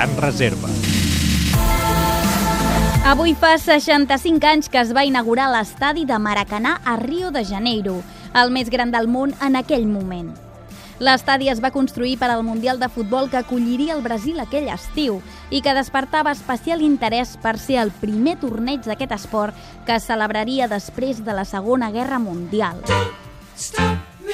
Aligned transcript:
Gran 0.00 0.16
Reserva. 0.16 0.68
Avui 3.04 3.34
fa 3.36 3.58
65 3.60 4.46
anys 4.48 4.70
que 4.72 4.80
es 4.80 4.94
va 4.96 5.04
inaugurar 5.04 5.50
l'estadi 5.52 6.06
de 6.08 6.16
Maracanà 6.16 6.78
a 6.88 6.94
Rio 6.96 7.28
de 7.34 7.42
Janeiro, 7.44 7.98
el 8.32 8.48
més 8.48 8.70
gran 8.72 8.94
del 8.94 9.10
món 9.12 9.34
en 9.44 9.60
aquell 9.60 9.84
moment. 9.84 10.32
L'estadi 11.04 11.50
es 11.52 11.60
va 11.60 11.72
construir 11.74 12.16
per 12.16 12.30
al 12.32 12.40
Mundial 12.48 12.80
de 12.80 12.88
Futbol 12.88 13.28
que 13.28 13.42
acolliria 13.42 13.92
el 13.92 14.00
Brasil 14.00 14.40
aquell 14.40 14.72
estiu 14.72 15.20
i 15.50 15.60
que 15.60 15.76
despertava 15.76 16.32
especial 16.32 16.80
interès 16.80 17.36
per 17.36 17.58
ser 17.60 17.82
el 17.84 17.92
primer 17.92 18.38
torneig 18.40 18.88
d'aquest 18.88 19.12
esport 19.20 19.52
que 19.84 20.00
es 20.00 20.08
celebraria 20.08 20.64
després 20.68 21.20
de 21.28 21.36
la 21.36 21.44
Segona 21.44 21.92
Guerra 21.92 22.18
Mundial. 22.18 22.80
Stop 23.52 24.00
me, 24.24 24.32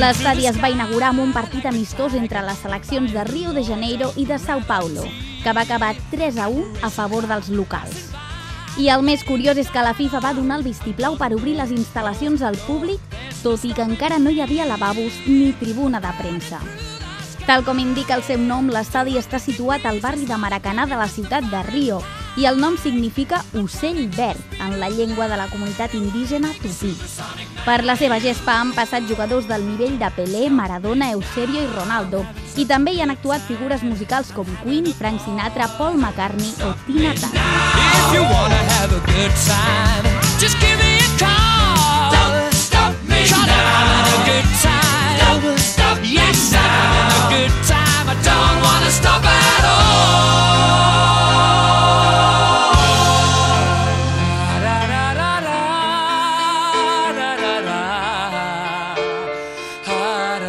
L'estadi 0.00 0.48
es 0.50 0.56
va 0.58 0.68
inaugurar 0.72 1.12
amb 1.12 1.22
un 1.22 1.30
partit 1.30 1.66
amistós 1.68 2.16
entre 2.18 2.40
les 2.42 2.58
seleccions 2.58 3.12
de 3.14 3.22
Rio 3.28 3.52
de 3.54 3.62
Janeiro 3.62 4.08
i 4.18 4.24
de 4.26 4.38
Sao 4.42 4.64
Paulo, 4.66 5.04
que 5.44 5.52
va 5.54 5.62
acabar 5.62 5.92
3 6.10 6.38
a 6.42 6.48
1 6.50 6.82
a 6.82 6.90
favor 6.90 7.28
dels 7.30 7.52
locals. 7.54 8.10
I 8.82 8.88
el 8.90 9.04
més 9.06 9.22
curiós 9.22 9.58
és 9.62 9.70
que 9.70 9.84
la 9.86 9.94
FIFA 9.94 10.22
va 10.24 10.34
donar 10.34 10.58
el 10.58 10.66
vistiplau 10.66 11.14
per 11.20 11.30
obrir 11.36 11.54
les 11.60 11.70
instal·lacions 11.70 12.42
al 12.42 12.58
públic, 12.66 12.98
tot 13.44 13.62
i 13.64 13.70
que 13.76 13.86
encara 13.86 14.18
no 14.18 14.34
hi 14.34 14.42
havia 14.42 14.66
lavabos 14.66 15.22
ni 15.26 15.52
tribuna 15.62 16.02
de 16.02 16.10
premsa. 16.18 16.58
Tal 17.46 17.62
com 17.64 17.78
indica 17.78 18.18
el 18.18 18.26
seu 18.26 18.42
nom, 18.42 18.72
l'estadi 18.74 19.14
està 19.22 19.38
situat 19.38 19.86
al 19.86 20.02
barri 20.02 20.26
de 20.26 20.36
Maracanà 20.38 20.90
de 20.90 20.98
la 20.98 21.08
ciutat 21.08 21.46
de 21.46 21.62
Rio 21.70 22.02
i 22.36 22.46
el 22.46 22.60
nom 22.60 22.76
significa 22.78 23.42
ocell 23.58 24.08
verd 24.16 24.60
en 24.60 24.78
la 24.80 24.90
llengua 24.90 25.28
de 25.28 25.36
la 25.36 25.48
comunitat 25.50 25.94
indígena 25.94 26.52
tupí. 26.62 26.94
Per 27.64 27.82
la 27.84 27.96
seva 27.96 28.20
gespa 28.22 28.60
han 28.60 28.74
passat 28.76 29.08
jugadors 29.08 29.48
del 29.48 29.66
nivell 29.66 29.98
de 29.98 30.10
Pelé, 30.16 30.48
Maradona, 30.50 31.10
Eusebio 31.16 31.62
i 31.62 31.72
Ronaldo 31.74 32.24
i 32.56 32.66
també 32.66 32.92
hi 32.94 33.00
han 33.00 33.12
actuat 33.14 33.44
figures 33.46 33.82
musicals 33.86 34.32
com 34.36 34.48
Queen, 34.64 34.90
Frank 34.98 35.22
Sinatra, 35.24 35.68
Paul 35.78 35.98
McCartney 35.98 36.52
o 36.66 36.74
Tina 36.86 37.14
Turner. 37.14 38.89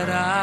that 0.05 0.09
I 0.09 0.40